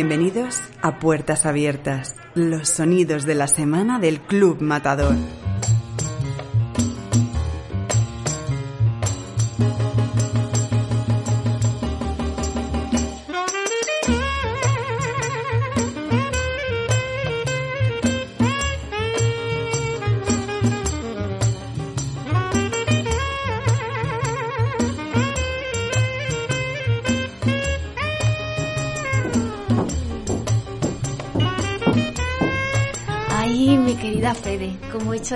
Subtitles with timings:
[0.00, 5.16] Bienvenidos a Puertas Abiertas, los sonidos de la semana del Club Matador.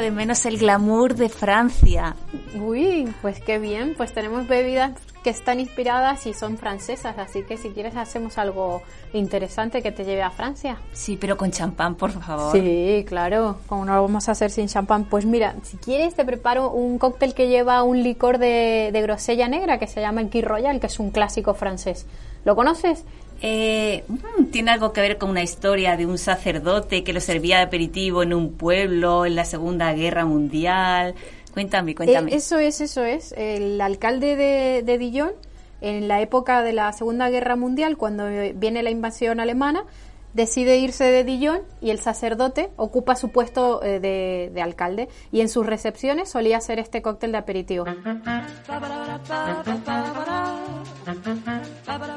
[0.00, 2.16] De menos el glamour de Francia.
[2.54, 7.56] Uy, pues qué bien, pues tenemos bebidas que están inspiradas y son francesas, así que
[7.56, 10.78] si quieres hacemos algo interesante que te lleve a Francia.
[10.92, 12.52] Sí, pero con champán, por favor.
[12.52, 15.04] Sí, claro, como no lo vamos a hacer sin champán.
[15.04, 19.48] Pues mira, si quieres te preparo un cóctel que lleva un licor de, de grosella
[19.48, 22.06] negra que se llama el Key Royal, que es un clásico francés.
[22.44, 23.04] ¿Lo conoces?
[23.44, 27.56] Eh, mm, tiene algo que ver con una historia de un sacerdote que lo servía
[27.56, 31.14] de aperitivo en un pueblo en la Segunda Guerra Mundial.
[31.52, 32.30] Cuéntame, cuéntame.
[32.30, 33.32] Eh, eso es, eso es.
[33.36, 35.32] El alcalde de, de Dijon,
[35.80, 39.84] en la época de la Segunda Guerra Mundial, cuando viene la invasión alemana,
[40.32, 45.40] decide irse de Dijon y el sacerdote ocupa su puesto eh, de, de alcalde y
[45.40, 47.84] en sus recepciones solía hacer este cóctel de aperitivo.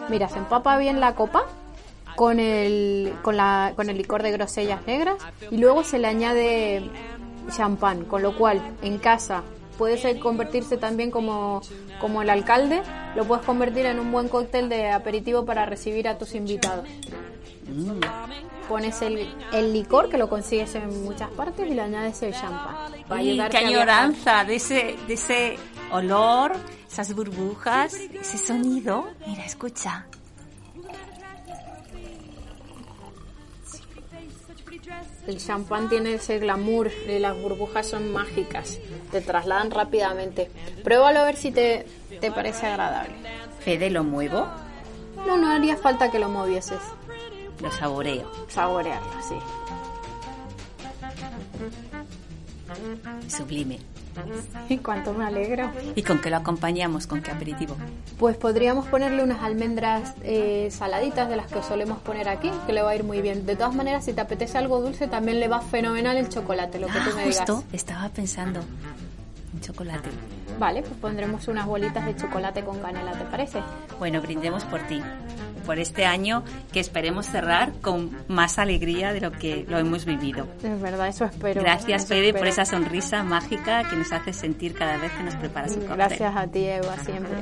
[0.09, 1.45] Mira, se empapa bien la copa
[2.15, 5.17] con el, con, la, con el licor de grosellas negras
[5.51, 6.89] y luego se le añade
[7.55, 9.43] champán, con lo cual en casa
[9.77, 11.61] puede ser convertirse también como,
[11.99, 12.81] como el alcalde,
[13.15, 16.87] lo puedes convertir en un buen cóctel de aperitivo para recibir a tus invitados.
[18.67, 22.75] Pones el, el licor, que lo consigues en muchas partes, y le añades el champán.
[23.49, 25.57] qué añoranza de ese, de ese
[25.91, 26.53] olor,
[26.89, 29.07] esas burbujas, ese sonido.
[29.27, 30.05] Mira, escucha.
[35.27, 38.79] El champán tiene ese glamour y las burbujas son mágicas,
[39.11, 40.51] te trasladan rápidamente.
[40.83, 41.87] Pruébalo a ver si te,
[42.21, 43.15] te parece agradable.
[43.59, 44.47] Fede, lo muevo,
[45.25, 46.79] No, no haría falta que lo movieses.
[47.61, 48.29] Lo saboreo.
[48.47, 49.35] Saborearlo, sí.
[53.27, 53.79] Sublime.
[54.69, 55.69] Y cuánto me alegro.
[55.93, 57.05] ¿Y con qué lo acompañamos?
[57.05, 57.75] ¿Con qué aperitivo?
[58.17, 62.81] Pues podríamos ponerle unas almendras eh, saladitas de las que solemos poner aquí, que le
[62.81, 63.45] va a ir muy bien.
[63.45, 66.87] De todas maneras, si te apetece algo dulce, también le va fenomenal el chocolate, lo
[66.87, 67.39] que tú Ah, me digas.
[67.39, 68.61] justo, estaba pensando
[69.53, 70.09] en chocolate.
[70.59, 73.59] Vale, pues pondremos unas bolitas de chocolate con canela, ¿te parece?
[73.99, 75.01] Bueno, brindemos por ti,
[75.65, 80.47] por este año que esperemos cerrar con más alegría de lo que lo hemos vivido.
[80.63, 81.61] Es verdad, eso espero.
[81.61, 85.35] Gracias, eso Fede, por esa sonrisa mágica que nos hace sentir cada vez que nos
[85.35, 85.97] preparas un cóctel.
[85.97, 87.35] Gracias a ti, Eva, siempre.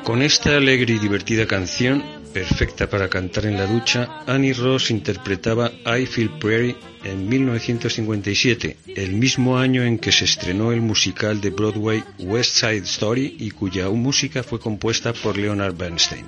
[0.04, 2.02] Con esta alegre y divertida canción,
[2.32, 9.12] perfecta para cantar en la ducha, Annie Ross interpretaba I Feel Pretty en 1957, el
[9.12, 13.88] mismo año en que se estrenó el musical de Broadway West Side Story y cuya
[13.90, 16.26] música fue compuesta por Leonard Bernstein.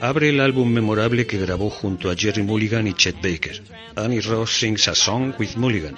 [0.00, 3.60] Abre el álbum memorable que grabó junto a Jerry Mulligan y Chet Baker.
[3.96, 5.96] Annie Ross sings a song with Mulligan.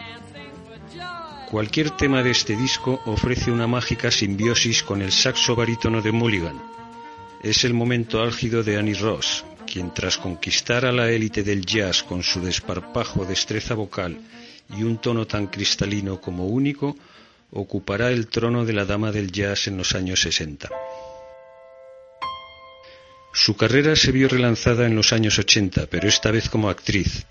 [1.51, 6.63] Cualquier tema de este disco ofrece una mágica simbiosis con el saxo barítono de Mulligan.
[7.43, 12.03] Es el momento álgido de Annie Ross, quien tras conquistar a la élite del jazz
[12.03, 14.19] con su desparpajo, destreza vocal
[14.79, 16.97] y un tono tan cristalino como único,
[17.53, 20.71] ocupará el trono de la dama del jazz en los años 60.
[23.51, 27.27] Su carrera se vio relanzada en los años 80, pero esta vez como actriz.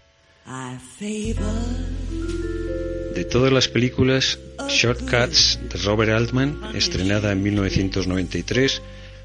[3.15, 4.37] De todas las películas,
[4.67, 8.81] Shortcuts de Robert Altman, estrenada en 1993,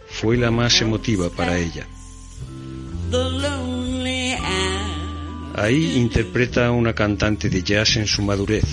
[0.09, 1.85] fue la más emotiva para ella.
[5.57, 8.69] Ahí interpreta a una cantante de jazz en su madurez,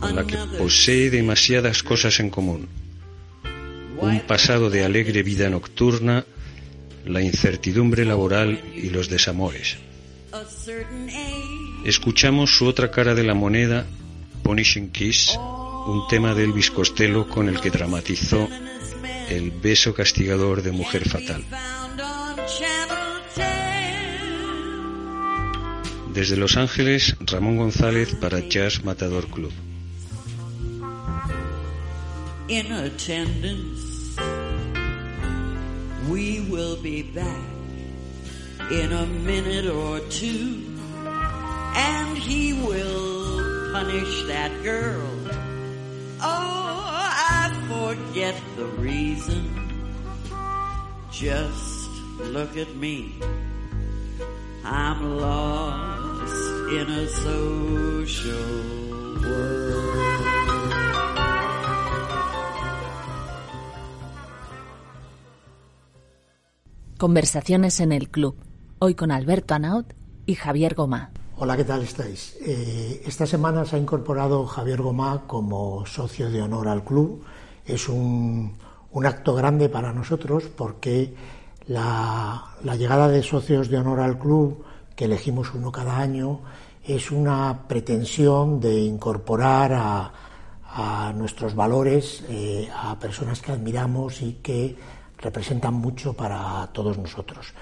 [0.00, 2.68] con la que posee demasiadas cosas en común.
[3.96, 6.26] Un pasado de alegre vida nocturna,
[7.04, 9.76] la incertidumbre laboral y los desamores.
[11.84, 13.86] Escuchamos su otra cara de la moneda,
[14.42, 15.36] Punishing Kiss,
[15.86, 18.48] un tema de Elvis Costello con el que dramatizó
[19.28, 21.44] el beso castigador de Mujer Fatal.
[26.12, 29.52] Desde Los Ángeles, Ramón González para Jazz Matador Club.
[36.10, 37.44] We will be back
[38.68, 40.76] in a minute or two,
[41.06, 45.08] and he will punish that girl.
[46.20, 49.70] Oh, I forget the reason.
[51.12, 53.14] Just look at me.
[54.64, 56.34] I'm lost
[56.72, 58.34] in a social
[59.22, 60.09] world.
[67.00, 68.36] Conversaciones en el club.
[68.78, 69.94] Hoy con Alberto Anaut
[70.26, 71.12] y Javier Gomá.
[71.38, 72.36] Hola, ¿qué tal estáis?
[72.44, 77.24] Eh, esta semana se ha incorporado Javier Gomá como socio de honor al club.
[77.64, 78.54] Es un,
[79.02, 81.14] acto grande para nosotros porque
[81.68, 84.62] la, llegada de socios de honor al club,
[84.94, 86.42] que elegimos uno cada año,
[86.84, 90.12] es una pretensión de incorporar a,
[90.66, 97.52] a nuestros valores eh, a personas que admiramos y que representan mucho para todos nosotros.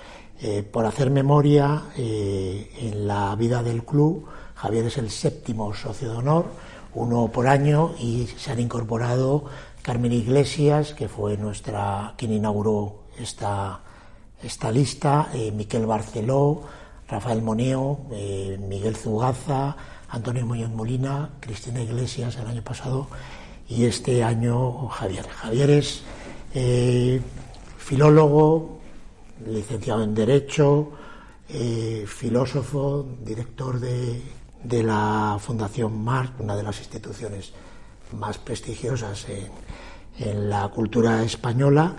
[0.40, 6.10] Eh, por hacer memoria, eh, en la vida del club, Javier es el séptimo socio
[6.10, 6.46] de honor,
[6.94, 9.44] uno por año, y se han incorporado
[9.82, 13.80] Carmen Iglesias, que fue nuestra quien inauguró esta,
[14.42, 16.62] esta lista, eh, Miquel Barceló,
[17.08, 19.76] Rafael Moneo, eh, Miguel Zugaza,
[20.08, 23.08] Antonio Muñoz Molina, Cristina Iglesias el año pasado
[23.68, 25.26] y este año Javier.
[25.26, 26.02] Javier es
[27.88, 28.80] filólogo,
[29.46, 30.90] licenciado en Derecho,
[31.48, 34.20] eh, filósofo, director de,
[34.62, 37.54] de la Fundación Marc, una de las instituciones
[38.12, 41.96] más prestigiosas en, la cultura española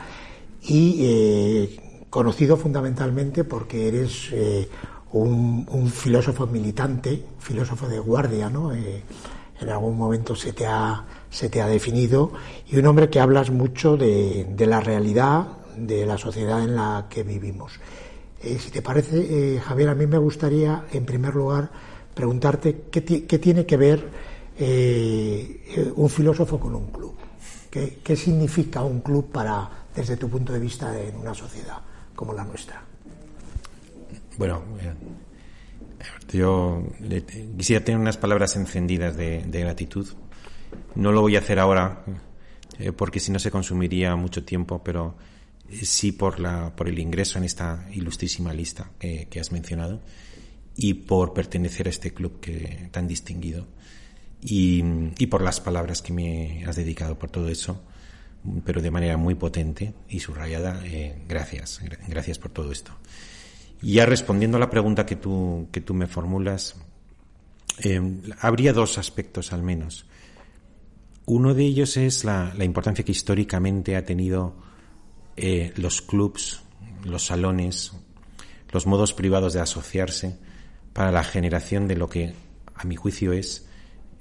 [0.61, 4.69] y eh, conocido fundamentalmente porque eres eh,
[5.13, 8.73] un, un, filósofo militante, filósofo de guardia, ¿no?
[8.73, 12.33] En algún momento se te, ha, se te ha definido
[12.67, 17.07] y un hombre que hablas mucho de, de la realidad de la sociedad en la
[17.09, 17.79] que vivimos.
[18.41, 21.69] Eh, si te parece, eh, Javier, a mí me gustaría, en primer lugar,
[22.13, 24.09] preguntarte qué, tiene que ver
[24.57, 27.15] eh, un filósofo con un club.
[27.69, 31.77] ¿Qué, ¿Qué, significa un club para, desde tu punto de vista, en una sociedad
[32.15, 32.81] como la nuestra?
[34.37, 34.63] Bueno,
[36.31, 36.83] yo
[37.57, 40.07] quisiera tener unas palabras encendidas de, gratitud.
[40.95, 42.05] No lo voy a hacer ahora,
[42.95, 45.15] porque si no se consumiría mucho tiempo, pero
[45.83, 50.01] sí por, la, por el ingreso en esta ilustrísima lista que, que has mencionado
[50.75, 53.67] y por pertenecer a este club que, tan distinguido
[54.41, 54.83] y,
[55.17, 57.83] y, por las palabras que me has dedicado por todo eso,
[58.63, 60.81] pero de manera muy potente y subrayada.
[60.85, 62.93] Eh, gracias, gracias por todo esto.
[63.81, 66.75] Y ya respondiendo a la pregunta que tú, que tú me formulas,
[67.83, 68.01] eh,
[68.39, 70.05] habría dos aspectos al menos.
[71.25, 74.55] Uno de ellos es la, la importancia que históricamente ha tenido
[75.41, 76.61] eh, los clubs,
[77.03, 77.91] los salones,
[78.71, 80.37] los modos privados de asociarse
[80.93, 82.33] para la generación de lo que,
[82.75, 83.67] a mi juicio, es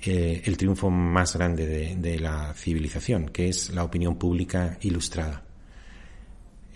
[0.00, 5.44] eh, el triunfo más grande de, la civilización, que es la opinión pública ilustrada.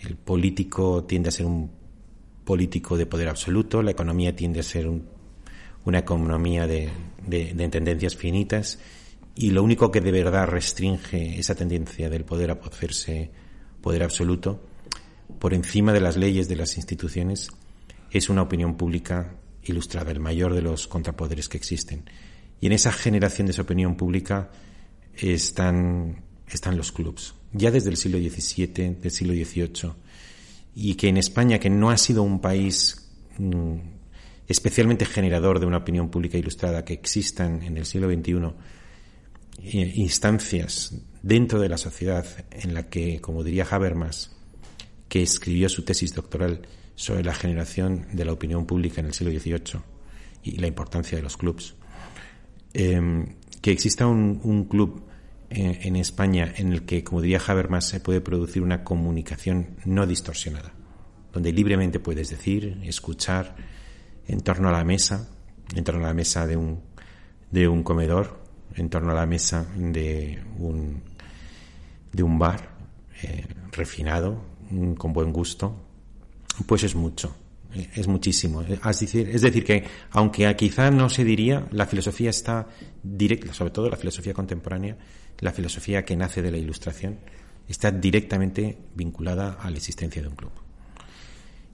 [0.01, 1.71] El político tiende a ser un
[2.43, 5.07] político de poder absoluto, la economía tiende a ser un-
[5.85, 6.89] una economía de,
[7.25, 8.79] de- de tendencias finitas
[9.35, 13.31] y lo único que de verdad restringe esa tendencia del poder a hacerse
[13.83, 14.59] poder absoluto
[15.37, 17.49] por encima de las leyes de las instituciones
[18.11, 22.09] es una opinión pública ilustrada, el mayor de los contrapoderes que existen.
[22.61, 24.49] Y en esa generación de esa opinión pública
[25.13, 29.93] están, están los clubs, ya desde el siglo XVII, del siglo XVIII,
[30.75, 33.75] y que en España, que no ha sido un país mm,
[34.47, 38.53] especialmente generador de una opinión pública ilustrada, que existan en el siglo XXI
[39.61, 44.35] eh, instancias dentro de la sociedad en la que, como diría Habermas,
[45.07, 49.31] que escribió su tesis doctoral sobre la generación de la opinión pública en el siglo
[49.31, 49.81] XVIII
[50.43, 51.75] y la importancia de los clubs,
[52.73, 53.25] eh,
[53.61, 55.03] que exista un, club
[55.49, 60.05] eh, en España en el que, como diría Habermas, se puede producir una comunicación no
[60.05, 60.73] distorsionada,
[61.31, 63.55] donde libremente puedes decir, escuchar
[64.27, 65.29] en torno a la mesa,
[65.75, 68.42] en torno a la mesa de un comedor,
[68.75, 71.01] en torno a la mesa de un,
[72.11, 72.75] de un bar
[73.21, 75.75] eh, refinado, mm, con buen gusto,
[76.65, 77.35] pues es mucho,
[77.73, 78.61] eh, es muchísimo.
[78.61, 82.67] Es decir, es decir, que aunque quizá no se diría, la filosofía está
[83.01, 84.97] directa, sobre todo la filosofía contemporánea,
[85.39, 87.19] la filosofía que nace de la ilustración,
[87.67, 90.51] está directamente vinculada a la existencia de un club.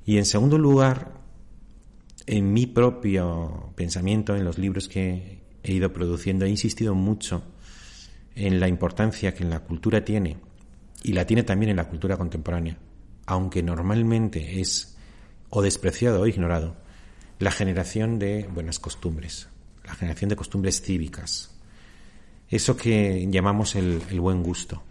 [0.05, 1.13] Y en segundo lugar,
[2.25, 7.43] en mi propio pensamiento, en los libros que he ido produciendo, he insistido mucho
[8.35, 10.37] en la importancia que en la cultura tiene,
[11.03, 12.77] y la tiene también en la cultura contemporánea,
[13.25, 14.97] aunque normalmente es
[15.49, 16.75] o despreciado o ignorado,
[17.39, 19.47] la generación de buenas costumbres,
[19.85, 21.55] la generación de costumbres cívicas,
[22.49, 24.81] eso que llamamos el, buen gusto.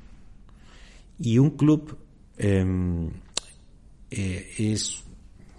[1.18, 1.98] Y un club
[2.38, 2.64] eh,
[4.10, 5.02] eh, es,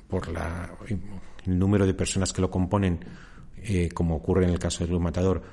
[0.07, 2.99] por la, el número de personas que lo componen,
[3.63, 5.43] eh, como ocurre en el caso del Matador,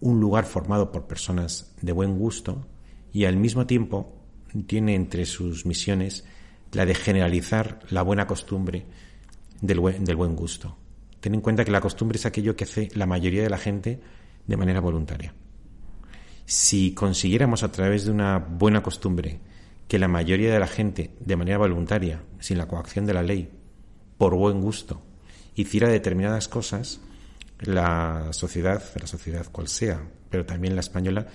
[0.00, 2.66] un lugar formado por personas de buen gusto
[3.12, 4.14] y al mismo tiempo
[4.66, 6.24] tiene entre sus misiones
[6.72, 8.84] la de generalizar la buena costumbre
[9.60, 10.76] del buen, del buen gusto.
[11.20, 14.00] Ten en cuenta que la costumbre es aquello que hace la mayoría de la gente
[14.46, 15.34] de manera voluntaria.
[16.44, 19.40] Si consiguiéramos a través de una buena costumbre
[19.88, 23.50] que la mayoría de la gente, de manera voluntaria, sin la coacción de la ley,
[24.18, 25.02] por buen gusto,
[25.54, 27.00] hiciera determinadas cosas,
[27.60, 31.26] la sociedad, la sociedad cual sea, pero también la española,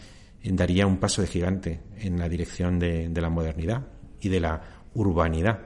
[0.44, 3.88] daría un paso de gigante en la dirección de, de la modernidad
[4.20, 4.62] y de la
[4.94, 5.60] urbanidad.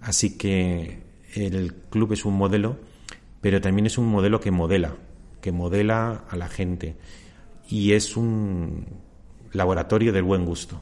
[0.00, 1.02] Así que
[1.34, 2.78] el club es un modelo,
[3.40, 4.96] pero también es un modelo que modela,
[5.40, 6.96] que modela a la gente
[7.68, 8.86] y es un
[9.52, 10.80] laboratorio del buen gusto.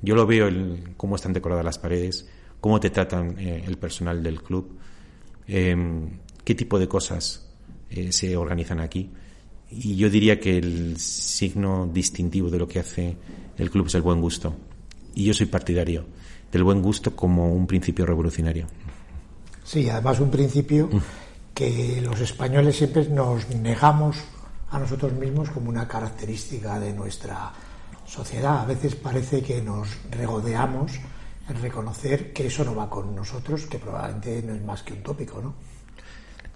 [0.00, 2.28] Yo lo veo el, cómo están decoradas las paredes,
[2.60, 4.78] cómo te tratan eh, el personal del club,
[5.46, 5.76] eh,
[6.44, 7.51] qué tipo de cosas
[7.94, 9.10] eh, se organizan aquí.
[9.70, 13.16] Y yo diría que el signo distintivo de lo que hace
[13.56, 14.54] el club es el buen gusto.
[15.14, 16.04] Y yo soy partidario
[16.50, 18.66] del buen gusto como un principio revolucionario.
[19.64, 20.90] Sí, además un principio
[21.54, 24.16] que los españoles siempre nos negamos
[24.70, 27.52] a nosotros mismos como una característica de nuestra
[28.06, 28.60] sociedad.
[28.60, 30.92] A veces parece que nos regodeamos
[31.48, 35.02] en reconocer que eso no va con nosotros, que probablemente no es más que un
[35.02, 35.54] tópico, ¿no?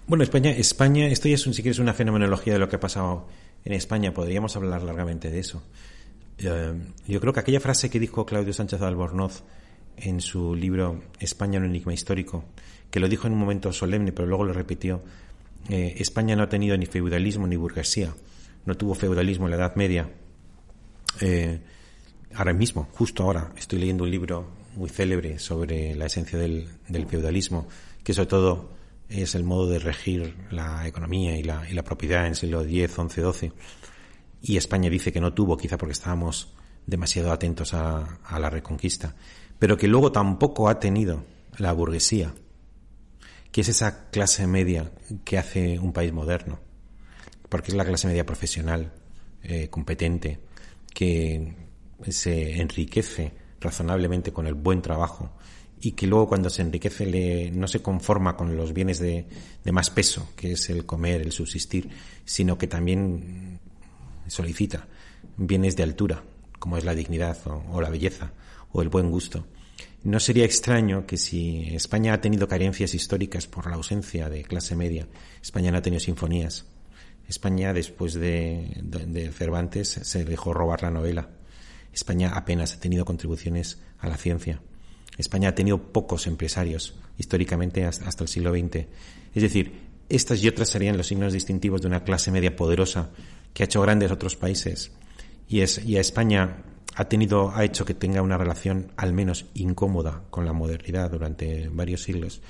[0.07, 2.79] Bueno, España, España, esto ya es un, si quieres una fenomenología de lo que ha
[2.79, 3.27] pasado
[3.65, 5.61] en España, podríamos hablar largamente de eso.
[6.37, 6.73] Eh,
[7.05, 9.43] yo creo que aquella frase que dijo Claudio Sánchez Albornoz
[9.97, 12.45] en su libro España un enigma histórico,
[12.89, 15.03] que lo dijo en un momento solemne, pero luego lo repitió,
[15.67, 18.15] eh, España no ha tenido ni feudalismo ni burguesía,
[18.65, 20.09] no tuvo feudalismo en la Edad Media.
[21.19, 21.59] Eh,
[22.33, 24.47] ahora mismo, justo ahora, estoy leyendo un libro
[24.77, 27.67] muy célebre sobre la esencia del, del feudalismo,
[28.05, 28.76] que sobre todo
[29.09, 32.61] es el modo de regir la economía y la, y la propiedad en el siglo
[32.61, 33.53] X, XI, XII.
[34.41, 36.53] Y España dice que no tuvo, quizá porque estábamos
[36.85, 39.15] demasiado atentos a, la reconquista,
[39.59, 41.25] pero que luego tampoco ha tenido
[41.57, 42.33] la burguesía,
[43.51, 44.91] que es esa clase media
[45.25, 46.59] que hace un país moderno,
[47.49, 48.93] porque es la clase media profesional,
[49.43, 50.39] eh, competente,
[50.93, 51.55] que
[52.09, 55.36] se enriquece razonablemente con el buen trabajo
[55.79, 59.25] y que luego cuando se enriquece le, no se conforma con los bienes de,
[59.71, 61.89] más peso, que es el comer, el subsistir,
[62.25, 63.59] sino que también
[64.27, 64.87] solicita
[65.37, 66.23] bienes de altura,
[66.59, 68.31] como es la dignidad o, la belleza
[68.71, 69.45] o el buen gusto.
[70.03, 74.75] No sería extraño que si España ha tenido carencias históricas por la ausencia de clase
[74.75, 75.07] media,
[75.41, 76.65] España no ha tenido sinfonías,
[77.27, 81.29] España, después de, de, de Cervantes, se dejó robar la novela.
[81.91, 84.61] España apenas ha tenido contribuciones a la ciencia.
[85.17, 88.85] España ha tenido pocos empresarios históricamente hasta el siglo XX.
[89.33, 93.09] Es decir, estas y otras serían los signos distintivos de una clase media poderosa
[93.53, 94.91] que ha hecho grandes otros países
[95.47, 96.63] y, es, y a España
[96.95, 101.67] ha tenido ha hecho que tenga una relación al menos incómoda con la modernidad durante
[101.69, 102.41] varios siglos.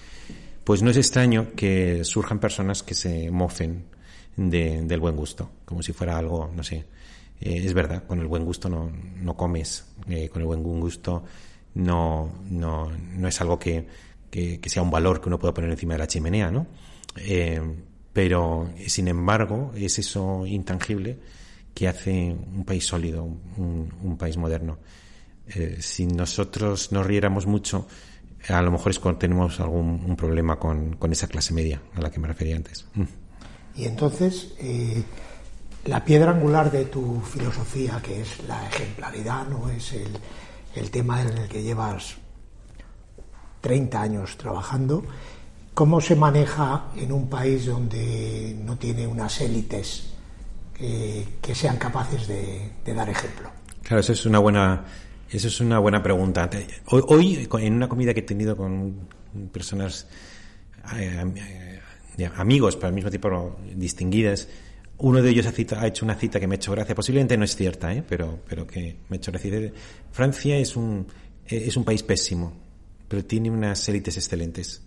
[0.64, 3.86] Pues no es extraño que surjan personas que se mofen
[4.36, 6.86] de, del buen gusto, como si fuera algo, no sé,
[7.40, 11.24] eh, es verdad, con el buen gusto no, no comes, eh, con el buen gusto
[11.78, 13.88] no, no, no es algo que,
[14.30, 16.68] que, sea un valor que uno pueda poner encima de la chimenea, ¿no?
[17.18, 17.62] Eh,
[18.12, 21.20] pero, sin embargo, es eso intangible
[21.74, 24.80] que hace un país sólido, un, país moderno.
[25.48, 27.88] Eh, si nosotros nos riéramos mucho,
[28.50, 32.10] a lo mejor es cuando tenemos algún problema con, con, esa clase media a la
[32.10, 32.88] que me refería antes.
[33.76, 35.04] Y entonces, eh,
[35.86, 40.10] la piedra angular de tu filosofía, que es la ejemplaridad, no es el,
[40.76, 42.16] el tema en el que llevas
[43.62, 45.04] 30 años trabajando,
[45.74, 50.14] ¿cómo se maneja en un país donde no tiene unas élites
[50.74, 53.50] que, sean capaces de, dar ejemplo?
[53.84, 54.86] Claro, eso es una buena,
[55.30, 56.50] eso es una buena pregunta.
[56.88, 59.08] Hoy, hoy en una comida que he tenido con
[59.52, 60.08] personas,
[60.96, 61.80] eh,
[62.36, 64.48] amigos, pero al mismo tiempo distinguidas,
[65.00, 67.56] uno de ellos ha, hecho una cita que me ha hecho gracia, posiblemente no es
[67.56, 68.04] cierta, ¿eh?
[68.08, 69.72] pero, pero que me ha hecho gracia.
[70.12, 71.06] Francia es un,
[71.46, 72.54] es un país pésimo,
[73.08, 74.82] pero tiene unas élites excelentes.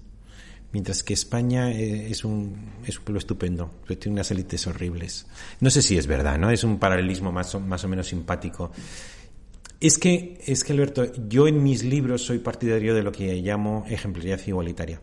[0.73, 5.27] Mientras que España es un, es un pueblo estupendo, pero tiene unas élites horribles.
[5.61, 6.51] No sé si es verdad, ¿no?
[6.51, 8.71] Es un paralelismo más o, más o menos simpático.
[9.81, 13.85] Es que, es que, Alberto, yo en mis libros soy partidario de lo que llamo
[13.89, 15.01] ejemplaridad igualitaria.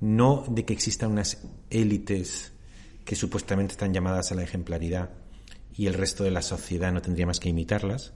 [0.00, 2.51] No de que existan unas élites
[3.04, 5.10] que supuestamente están llamadas a la ejemplaridad
[5.74, 8.12] y el resto de la sociedad no tendría más que imitarlas,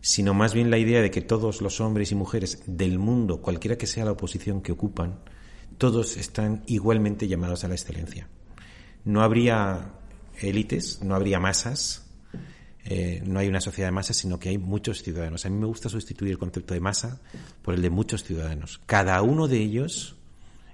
[0.00, 3.78] sino más bien la idea de que todos los hombres y mujeres del mundo, cualquiera
[3.78, 5.20] que sea la oposición que ocupan,
[5.78, 8.28] todos están igualmente llamados a la excelencia.
[9.04, 9.92] No habría
[10.40, 12.06] élites, no habría masas,
[12.84, 15.46] eh, no hay una sociedad de masas, sino que hay muchos ciudadanos.
[15.46, 17.20] A mí me gusta sustituir el concepto de masa
[17.62, 20.16] por el de muchos ciudadanos, cada uno de ellos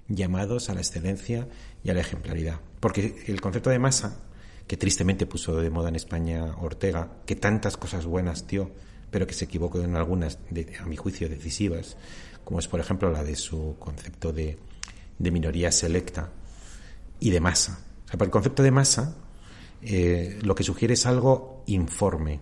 [0.08, 1.48] llamados a la excelencia
[1.84, 2.60] y a la ejemplaridad.
[2.80, 4.18] Porque el concepto de masa,
[4.66, 8.70] que tristemente puso de moda en España Ortega, que tantas cosas buenas dio,
[9.10, 11.96] pero que se equivocó en algunas, de, a mi juicio, decisivas,
[12.44, 14.58] como es por ejemplo la de su concepto de,
[15.18, 16.30] de minoría selecta
[17.20, 17.84] y de masa.
[18.10, 19.14] Para el concepto de masa,
[19.82, 22.40] eh, lo que sugiere es algo informe,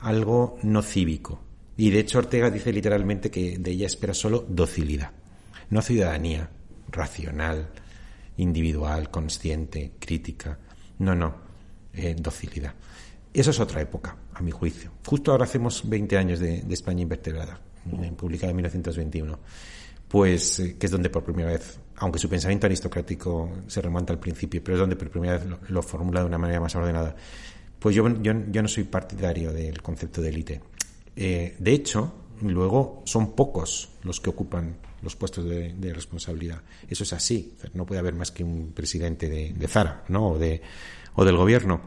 [0.00, 1.40] algo no cívico.
[1.76, 5.12] Y de hecho Ortega dice literalmente que de ella espera solo docilidad,
[5.70, 6.50] no ciudadanía
[6.90, 7.70] racional,
[8.40, 10.58] individual, consciente, crítica.
[10.98, 11.34] No, no,
[11.94, 12.74] eh, docilidad.
[13.32, 14.90] Eso es otra época, a mi juicio.
[15.06, 17.60] Justo ahora hacemos 20 años de, España invertebrada,
[18.16, 19.38] publicada en 1921,
[20.08, 24.18] pues eh, que es donde por primera vez, aunque su pensamiento aristocrático se remonta al
[24.18, 27.14] principio, pero es donde por primera vez lo, formula de una manera más ordenada.
[27.78, 30.60] Pues yo, yo, yo no soy partidario del concepto de élite.
[31.16, 36.62] Eh, de hecho, luego son pocos los que ocupan los puestos de, responsabilidad.
[36.88, 37.54] Eso es así.
[37.74, 40.30] No puede haber más que un presidente de, Zara, ¿no?
[40.30, 40.62] O, de,
[41.14, 41.80] o del gobierno.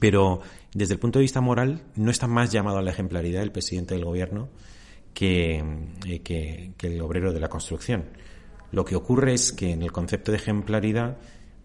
[0.00, 0.40] Pero
[0.72, 3.94] desde el punto de vista moral, no está más llamado a la ejemplaridad el presidente
[3.94, 4.48] del gobierno
[5.12, 5.62] que,
[6.06, 8.04] eh, que el obrero de la construcción.
[8.74, 11.18] Lo que ocurre es que en el concepto de ejemplaridad,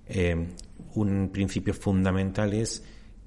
[0.08, 0.54] eh,
[0.94, 2.84] un principio fundamental es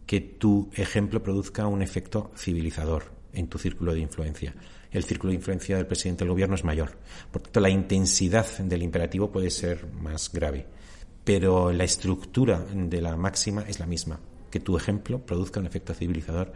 [0.07, 4.55] que tu ejemplo produzca un efecto civilizador en tu círculo de influencia
[4.92, 6.92] el círculo de influencia del presidente del gobierno es mayor.
[7.31, 10.66] Por tanto, la intensidad del imperativo puede ser más grave,
[11.24, 15.94] pero la estructura de la máxima es la misma, que tu ejemplo produzca un efecto
[15.94, 16.52] civilizador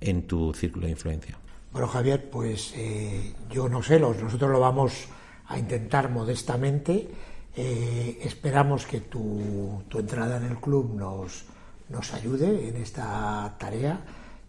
[0.00, 1.38] en tu círculo de influencia.
[1.72, 5.06] Bueno, Javier, pues eh, yo no sé, nosotros lo vamos
[5.46, 7.08] a intentar modestamente.
[7.56, 11.44] Eh, esperamos que tu, tu, entrada en el club nos,
[11.88, 14.00] nos ayude en esta tarea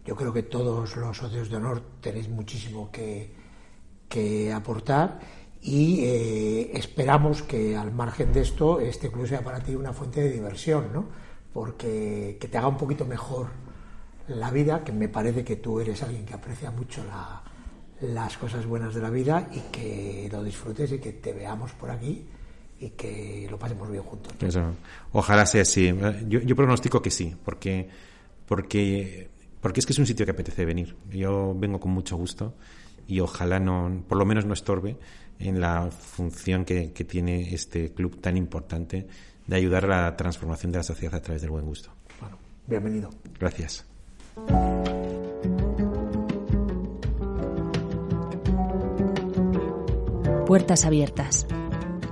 [0.04, 3.32] yo creo que todos los socios de honor tenéis muchísimo que,
[4.08, 5.18] que aportar
[5.62, 10.20] y eh, esperamos que al margen de esto este club sea para ti una fuente
[10.20, 11.06] de diversión, ¿no?
[11.52, 13.48] Porque que te haga un poquito mejor
[14.28, 17.42] la vida, que me parece que tú eres alguien que aprecia mucho la,
[18.00, 21.90] las cosas buenas de la vida y que lo disfrutes y que te veamos por
[21.90, 22.26] aquí
[22.80, 24.34] y que lo pasemos bien juntos.
[25.12, 25.94] Ojalá sea así.
[26.26, 27.88] Yo, yo pronostico que sí, porque
[28.46, 29.30] porque
[29.64, 30.94] porque es que es un sitio que apetece venir.
[31.08, 32.54] Yo vengo con mucho gusto
[33.06, 34.98] y ojalá no, por lo menos no estorbe
[35.38, 39.06] en la función que, que tiene este club tan importante
[39.46, 41.88] de ayudar a la transformación de la sociedad a través del buen gusto.
[42.20, 43.08] Bueno, bienvenido.
[43.40, 43.86] Gracias.
[50.46, 51.46] Puertas abiertas.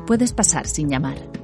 [0.07, 1.42] Puedes pasar sin llamar.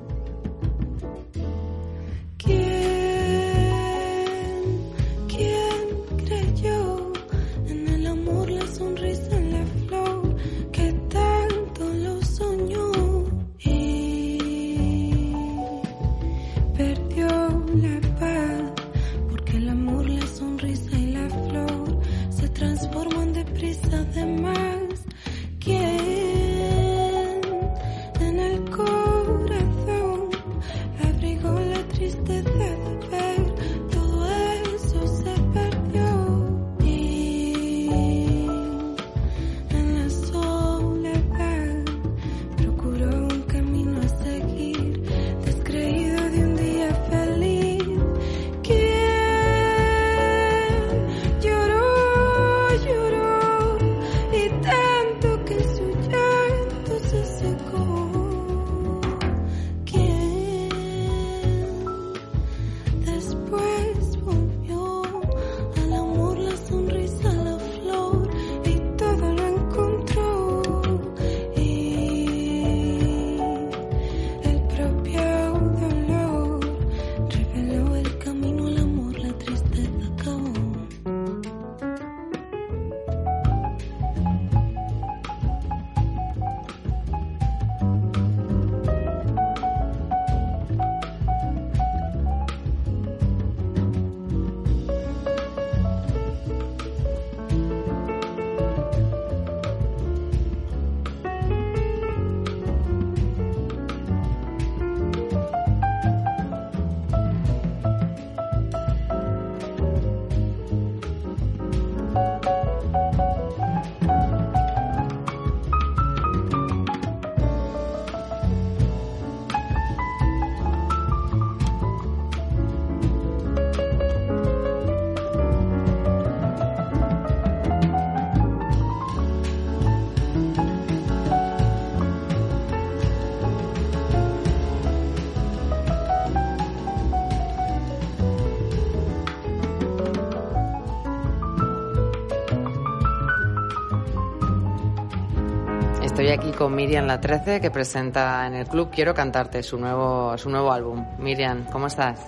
[146.59, 150.73] Con Miriam La 13 que presenta en el club Quiero cantarte su nuevo su nuevo
[150.73, 151.07] álbum.
[151.21, 152.19] Miriam, ¿cómo estás?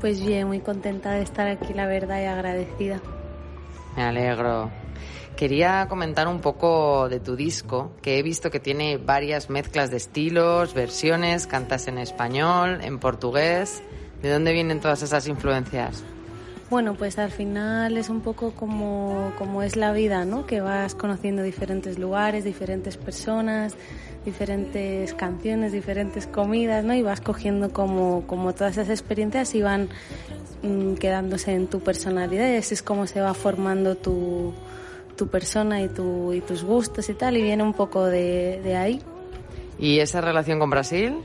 [0.00, 3.00] Pues bien, muy contenta de estar aquí, la verdad, y agradecida.
[3.96, 4.70] Me alegro.
[5.36, 9.96] Quería comentar un poco de tu disco, que he visto que tiene varias mezclas de
[9.96, 13.82] estilos, versiones, cantas en español, en portugués.
[14.22, 16.04] ¿De dónde vienen todas esas influencias?
[16.70, 20.46] Bueno, pues al final es un poco como, como es la vida, ¿no?
[20.46, 23.74] Que vas conociendo diferentes lugares, diferentes personas,
[24.24, 26.94] diferentes canciones, diferentes comidas, ¿no?
[26.94, 29.88] Y vas cogiendo como, como todas esas experiencias y van
[30.62, 34.54] mm, quedándose en tu personalidad y así es como se va formando tu,
[35.16, 38.76] tu persona y, tu, y tus gustos y tal, y viene un poco de, de
[38.76, 39.02] ahí.
[39.76, 41.16] ¿Y esa relación con Brasil?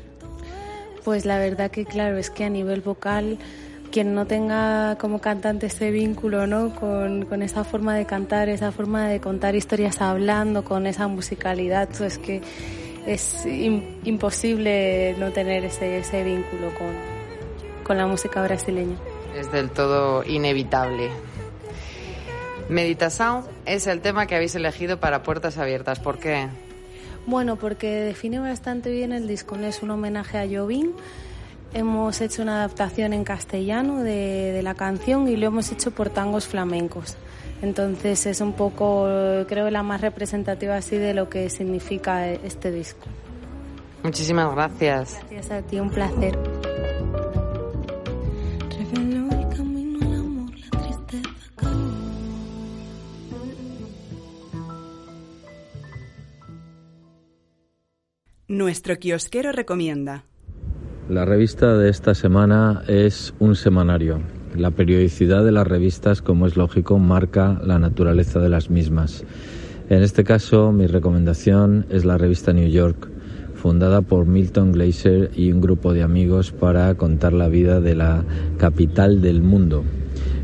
[1.04, 3.38] Pues la verdad que claro, es que a nivel vocal
[3.96, 6.76] quien no tenga como cantante ese vínculo ¿no?
[6.76, 11.88] con, con esa forma de cantar, esa forma de contar historias hablando, con esa musicalidad,
[11.98, 12.42] pues que
[13.08, 16.88] es im- imposible no tener ese, ese vínculo con,
[17.86, 18.98] con la música brasileña.
[19.34, 21.10] Es del todo inevitable.
[22.68, 26.02] Meditación es el tema que habéis elegido para Puertas Abiertas.
[26.02, 26.48] ¿Por qué?
[27.28, 30.92] Bueno, porque define bastante bien el disco, es un homenaje a Jobim.
[31.76, 36.10] Hemos hecho una adaptación en castellano de, de la canción y lo hemos hecho por
[36.10, 37.18] tangos flamencos.
[37.62, 39.06] Entonces es un poco,
[39.48, 43.06] creo, la más representativa así de lo que significa este disco.
[44.04, 45.20] Muchísimas gracias.
[45.30, 46.38] Gracias a ti, un placer.
[48.78, 51.76] Reveló el camino al amor, la tristeza acabó.
[58.48, 60.24] Nuestro kiosquero recomienda.
[61.10, 64.22] La revista de esta semana es un semanario.
[64.58, 69.24] La periodicidad de las revistas, como es lógico, marca la naturaleza de las mismas.
[69.88, 73.08] En este caso, mi recomendación es la revista New York,
[73.54, 78.26] fundada por Milton Glaser y un grupo de amigos para contar la vida de la
[78.58, 79.84] capital del mundo.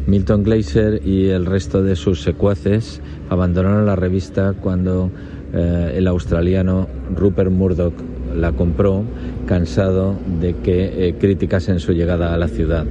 [0.06, 5.10] Milton Glaser y el resto de sus secuaces abandonaron la revista cuando
[5.54, 7.96] eh, el australiano Rupert Murdoch
[8.36, 9.04] la compró
[9.52, 12.86] cansado de que eh, criticasen su llegada a la ciudad.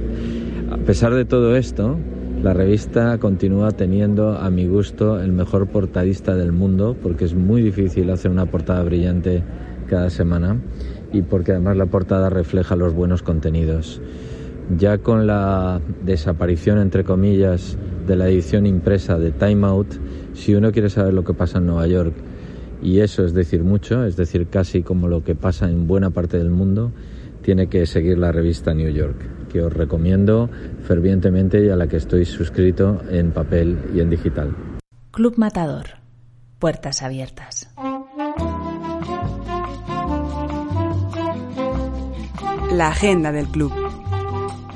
[0.69, 1.97] A pesar de todo esto,
[2.43, 7.63] la revista continúa teniendo, a mi gusto, el mejor portadista del mundo, porque es muy
[7.63, 9.41] difícil hacer una portada brillante
[9.89, 10.57] cada semana
[11.11, 13.99] y porque además la portada refleja los buenos contenidos.
[14.77, 19.95] Ya con la desaparición, entre comillas, de la edición impresa de Time Out,
[20.35, 22.13] si uno quiere saber lo que pasa en Nueva York,
[22.81, 26.37] y eso es decir mucho, es decir, casi como lo que pasa en buena parte
[26.37, 26.91] del mundo,
[27.41, 30.49] tiene que seguir la revista New York, que os recomiendo
[30.83, 34.55] fervientemente y a la que estoy suscrito en papel y en digital.
[35.11, 35.85] Club Matador.
[36.59, 37.69] Puertas abiertas.
[42.71, 43.73] La agenda del club.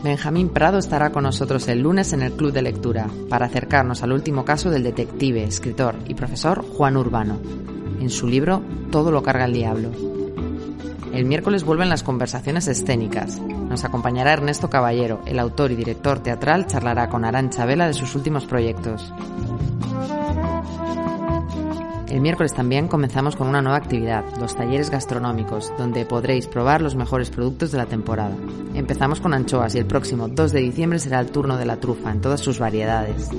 [0.04, 4.12] Benjamín Prado estará con nosotros el lunes en el Club de Lectura para acercarnos al
[4.12, 7.40] último caso del detective, escritor y profesor Juan Urbano,
[8.00, 9.92] en su libro Todo lo carga el diablo.
[11.14, 13.40] El miércoles vuelven las conversaciones escénicas.
[13.40, 18.16] Nos acompañará Ernesto Caballero, el autor y director teatral, charlará con Arancha Vela de sus
[18.16, 19.14] últimos proyectos.
[22.16, 26.96] El miércoles también comenzamos con una nueva actividad, los talleres gastronómicos, donde podréis probar los
[26.96, 28.36] mejores productos de la temporada.
[28.74, 32.12] Empezamos con anchoas y el próximo 2 de diciembre será el turno de la trufa
[32.12, 33.30] en todas sus variedades.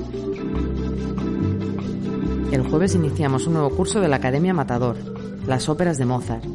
[2.51, 4.95] El jueves iniciamos un nuevo curso de la Academia Matador,
[5.45, 6.45] las óperas de Mozart.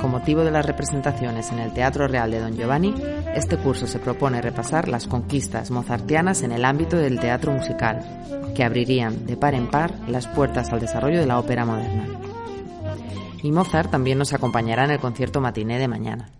[0.00, 2.94] Con motivo de las representaciones en el Teatro Real de Don Giovanni,
[3.34, 8.24] este curso se propone repasar las conquistas mozartianas en el ámbito del teatro musical,
[8.54, 12.06] que abrirían de par en par las puertas al desarrollo de la ópera moderna.
[13.42, 16.30] Y Mozart también nos acompañará en el concierto matiné de mañana.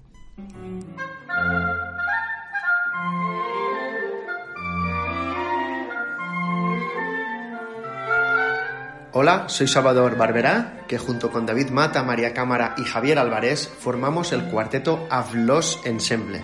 [9.15, 14.33] Hola, soy Salvador Barberá, que junto con David Mata, María Cámara y Javier Álvarez formamos
[14.33, 16.43] el cuarteto Avlos Ensemble.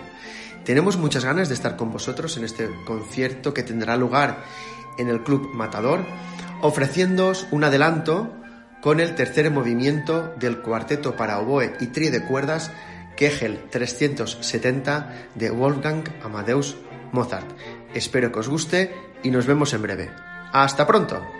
[0.65, 4.43] Tenemos muchas ganas de estar con vosotros en este concierto que tendrá lugar
[4.99, 6.05] en el Club Matador,
[6.61, 8.31] ofreciéndoos un adelanto
[8.83, 12.69] con el tercer movimiento del cuarteto para oboe y tri de cuerdas
[13.17, 16.77] Kegel 370 de Wolfgang Amadeus
[17.13, 17.49] Mozart.
[17.95, 20.11] Espero que os guste y nos vemos en breve.
[20.53, 21.38] ¡Hasta pronto!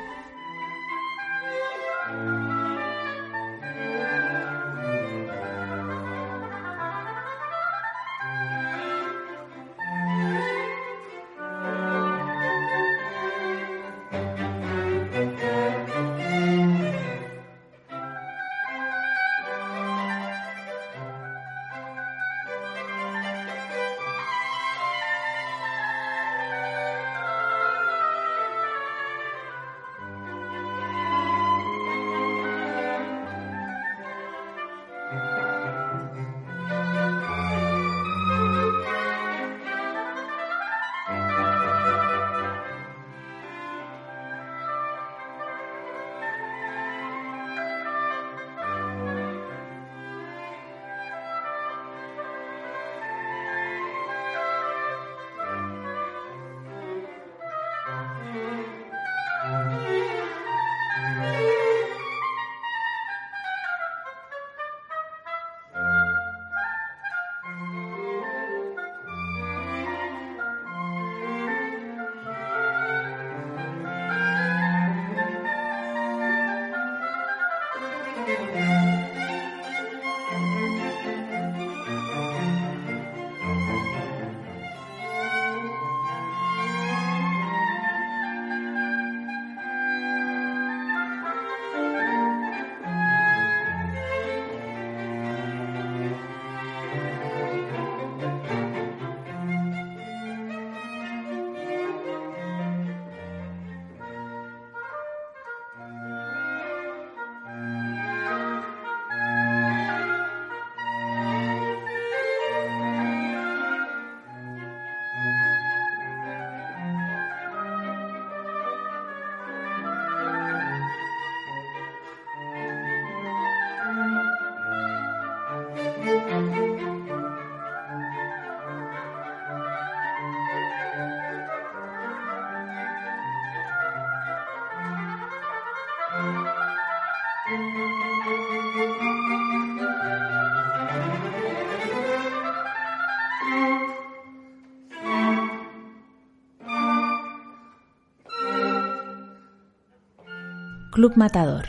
[150.99, 151.63] Club Matador.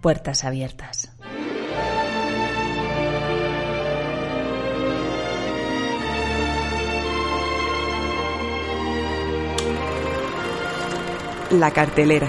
[0.00, 1.10] Puertas abiertas.
[11.50, 12.28] La cartelera.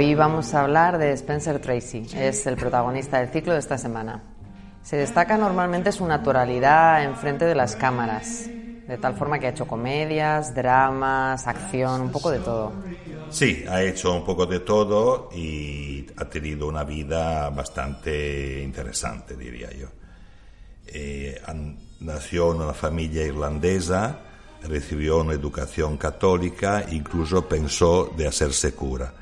[0.00, 4.22] Hoy vamos a hablar de Spencer Tracy, es el protagonista del ciclo de esta semana.
[4.82, 9.50] Se destaca normalmente su naturalidad en frente de las cámaras, de tal forma que ha
[9.50, 12.72] hecho comedias, dramas, acción, un poco de todo.
[13.28, 19.68] Sí, ha hecho un poco de todo y ha tenido una vida bastante interesante, diría
[19.70, 19.88] yo.
[20.86, 21.42] Eh,
[22.00, 24.18] nació en una familia irlandesa,
[24.66, 29.12] recibió una educación católica, incluso pensó de hacerse cura,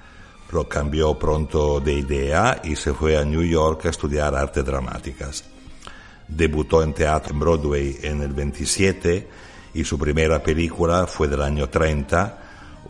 [0.51, 5.45] pero cambió pronto de idea y se fue a New York a estudiar artes dramáticas.
[6.27, 9.29] Debutó en teatro en Broadway en el 27
[9.75, 12.39] y su primera película fue del año 30,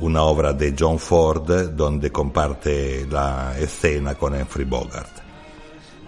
[0.01, 5.29] una obra de John Ford donde comparte la escena con Humphrey Bogart.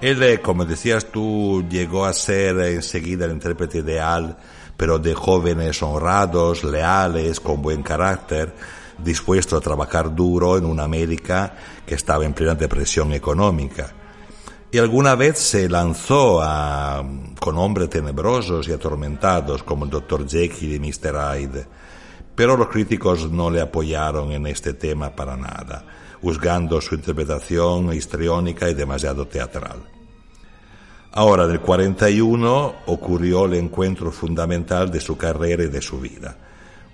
[0.01, 4.37] Él, eh, como decías tú, llegó a ser enseguida el intérprete ideal,
[4.77, 8.55] pero de jóvenes honrados, leales, con buen carácter,
[9.03, 11.55] dispuesto a trabajar duro en una América
[11.87, 13.95] que estaba en plena depresión económica.
[14.73, 17.05] Y alguna vez se lanzó a,
[17.41, 20.29] con hombres tenebrosos y atormentados como el Dr.
[20.29, 21.17] Jekyll y Mr.
[21.35, 21.67] Hyde.
[22.37, 25.85] Pero los críticos no le apoyaron en este tema para nada,
[26.23, 29.81] juzgando su interpretación histriónica y demasiado teatral.
[31.13, 36.37] Ahora, en el 41 ocurrió el encuentro fundamental de su carrera y de su vida,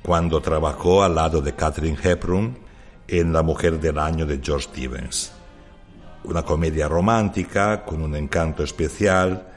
[0.06, 2.56] cuando trabajó al lado de Catherine Hepburn
[3.08, 5.32] en La Mujer del Año de George Stevens.
[6.22, 9.48] Una comedia romántica con un encanto especial,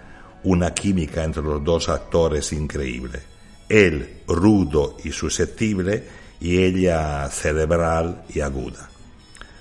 [0.46, 3.22] una química entre los dos actores increíble.
[3.70, 6.08] Él rudo y susceptible
[6.40, 8.90] y ella cerebral y aguda.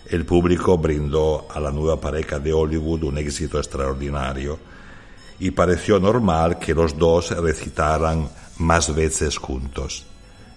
[0.07, 4.59] El público brindó a la nueva pareja de Hollywood un éxito extraordinario
[5.39, 10.07] y pareció normal que los dos recitaran más veces juntos.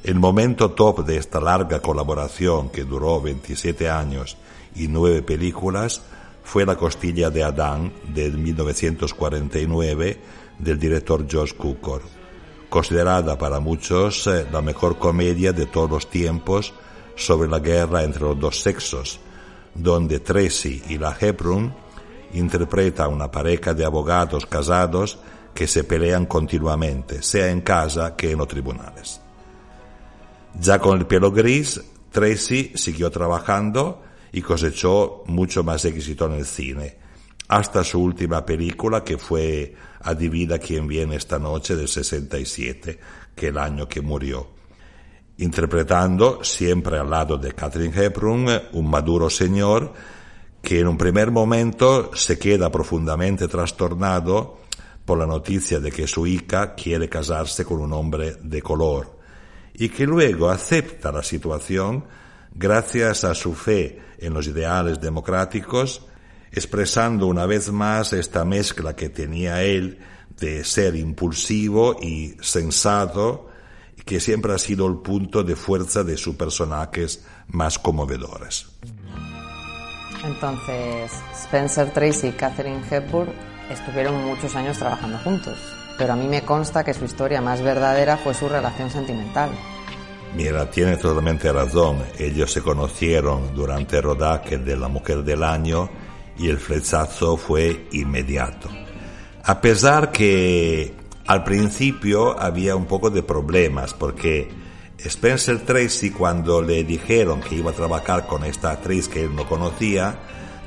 [0.03, 4.35] El momento top de esta larga colaboración, que duró 27 años
[4.75, 6.01] y nueve películas,
[6.43, 10.19] fue La costilla de Adán de 1949
[10.57, 12.01] del director George Cukor,
[12.67, 16.73] considerada para muchos eh, la mejor comedia de todos los tiempos
[17.15, 19.19] sobre la guerra entre los dos sexos,
[19.75, 21.75] donde Tracy y la Hepburn
[22.33, 25.19] interpreta a una pareja de abogados casados
[25.53, 29.20] que se pelean continuamente, sea en casa que en los tribunales.
[30.59, 36.45] Ya con el pelo gris, Tracy siguió trabajando y cosechó mucho más éxito en el
[36.45, 36.97] cine,
[37.47, 42.99] hasta su última película que fue Adivina quién viene esta noche del 67,
[43.35, 44.47] que el año que murió,
[45.37, 49.93] interpretando siempre al lado de Catherine Hepburn un maduro señor
[50.61, 54.59] que en un primer momento se queda profundamente trastornado
[55.05, 59.20] por la noticia de que su hija quiere casarse con un hombre de color
[59.73, 62.05] y que luego acepta la situación
[62.53, 66.05] gracias a su fe en los ideales democráticos,
[66.51, 69.99] expresando una vez más esta mezcla que tenía él
[70.39, 73.49] de ser impulsivo y sensato,
[74.05, 78.67] que siempre ha sido el punto de fuerza de sus personajes más conmovedores.
[80.23, 83.31] Entonces, Spencer Tracy y Catherine Hepburn
[83.69, 85.57] estuvieron muchos años trabajando juntos,
[85.97, 89.51] pero a mí me consta que su historia más verdadera fue su relación sentimental.
[90.35, 92.03] Mira, tiene totalmente razón.
[92.17, 95.89] Ellos se conocieron durante el rodaje de La Mujer del Año
[96.37, 98.69] y el flechazo fue inmediato.
[99.43, 100.93] A pesar que
[101.27, 104.49] al principio había un poco de problemas porque
[104.97, 109.47] Spencer Tracy cuando le dijeron que iba a trabajar con esta actriz que él no
[109.47, 110.19] conocía,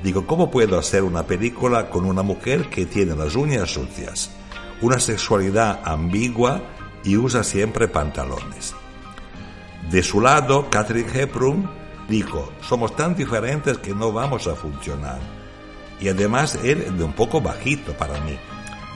[0.03, 4.31] digo, ¿cómo puedo hacer una película con una mujer que tiene las uñas sucias,
[4.85, 6.61] una sexualidad ambigua
[7.05, 8.75] y usa siempre pantalones?
[9.91, 11.71] De su lado, Catherine Hepburn
[12.07, 15.21] dijo, somos tan diferentes que no vamos a funcionar.
[16.01, 18.37] Y además él es un poco bajito para mí.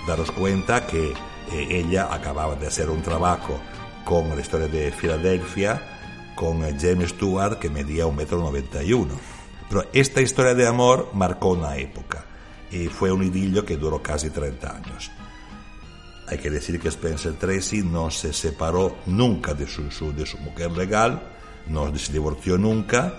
[0.07, 1.13] Daros cuenta que
[1.53, 3.59] eh, ella acababa de hacer un trabajo
[4.05, 5.81] con la historia de Filadelfia,
[6.35, 9.15] con James Stewart, que medía un metro noventa y uno.
[9.71, 12.25] Pero esta historia de amor marcó una época
[12.71, 15.11] y fue un idilio que duró casi 30 años.
[16.31, 21.23] Hay que decir que Spencer Tracy no se separó nunca de su, su- mujer legal,
[21.67, 23.15] no se divorció nunca,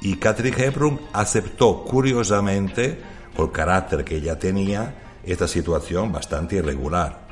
[0.00, 2.98] y Catherine Hepburn aceptó curiosamente,
[3.34, 7.28] por carácter que ella tenía, esta situación bastante irregular.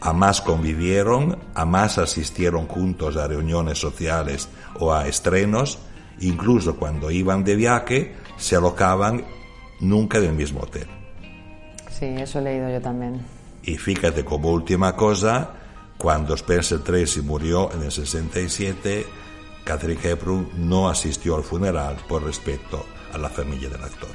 [0.00, 4.48] A más convivieron, a más asistieron juntos a reuniones sociales
[4.78, 5.78] o a estrenos,
[6.20, 9.24] incluso cuando iban de viaje, se alocaban
[9.80, 10.86] nunca en el mismo hotel.
[11.90, 13.20] Sí, eso he leído yo también.
[13.66, 15.50] Y fíjate como última cosa,
[15.98, 19.06] cuando Spencer Tracy murió en el 67,
[19.64, 24.10] Catherine Hepburn no asistió al funeral por respeto a la familia del actor.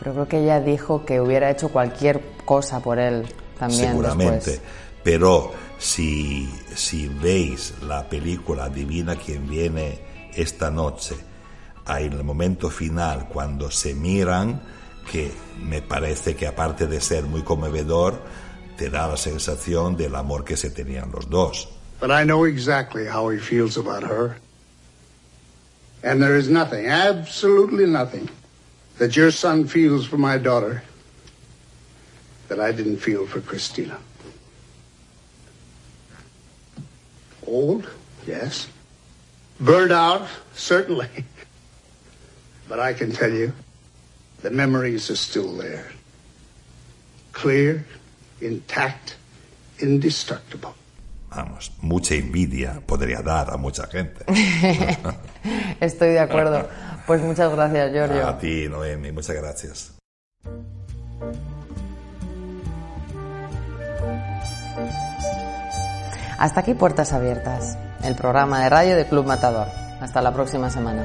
[0.00, 3.26] Pero creo que ella dijo que hubiera hecho cualquier cosa por él
[3.56, 4.50] también Seguramente.
[4.50, 4.60] después.
[5.04, 10.00] Pero si, si veis la película Adivina quién viene
[10.34, 11.14] esta noche,
[11.86, 14.60] hay en el momento final cuando se miran,
[15.10, 15.30] que
[15.62, 18.20] me parece que aparte de ser muy conmovedor,
[18.78, 21.68] te da la sensación del amor que se tenían los dos.
[22.00, 24.36] But I know exactly how he feels about her.
[26.04, 28.30] And there is nothing, absolutely nothing,
[28.98, 30.82] that your son feels for my daughter
[32.46, 33.98] that I didn't feel for Christina.
[37.44, 37.90] Old,
[38.26, 38.68] yes.
[39.60, 41.08] Burned out, certainly.
[42.68, 43.54] But I can tell you,
[44.42, 45.90] the memories are still there.
[47.32, 47.86] Clear,
[48.40, 49.12] intact,
[49.80, 50.70] indestructible.
[51.30, 54.24] Vamos, mucha envidia podría dar a mucha gente.
[55.80, 56.66] Estoy de acuerdo.
[57.06, 58.26] Pues muchas gracias, Giorgio.
[58.26, 59.94] A ti, Noemi, muchas gracias.
[66.38, 69.66] Hasta aquí Puertas Abiertas, el programa de radio de Club Matador.
[70.00, 71.04] Hasta la próxima semana.